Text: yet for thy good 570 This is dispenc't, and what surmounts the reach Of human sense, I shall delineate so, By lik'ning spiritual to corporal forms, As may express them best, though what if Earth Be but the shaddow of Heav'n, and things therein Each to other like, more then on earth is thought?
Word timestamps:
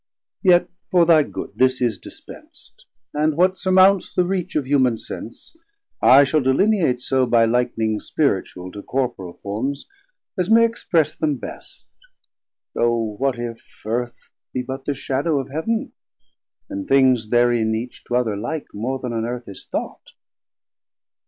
yet 0.41 0.67
for 0.89 1.05
thy 1.05 1.21
good 1.21 1.51
570 1.51 1.63
This 1.63 1.79
is 1.79 1.99
dispenc't, 1.99 2.85
and 3.13 3.37
what 3.37 3.55
surmounts 3.55 4.11
the 4.11 4.25
reach 4.25 4.55
Of 4.55 4.65
human 4.65 4.97
sense, 4.97 5.55
I 6.01 6.23
shall 6.23 6.41
delineate 6.41 7.03
so, 7.03 7.27
By 7.27 7.45
lik'ning 7.45 7.99
spiritual 8.01 8.71
to 8.71 8.81
corporal 8.81 9.33
forms, 9.33 9.85
As 10.39 10.49
may 10.49 10.65
express 10.65 11.13
them 11.15 11.35
best, 11.37 11.85
though 12.73 12.97
what 13.19 13.37
if 13.37 13.63
Earth 13.85 14.31
Be 14.53 14.63
but 14.63 14.85
the 14.85 14.93
shaddow 14.95 15.39
of 15.39 15.49
Heav'n, 15.49 15.91
and 16.67 16.87
things 16.87 17.29
therein 17.29 17.75
Each 17.75 18.03
to 18.05 18.15
other 18.15 18.35
like, 18.35 18.65
more 18.73 18.97
then 18.97 19.13
on 19.13 19.23
earth 19.23 19.47
is 19.47 19.65
thought? 19.71 20.13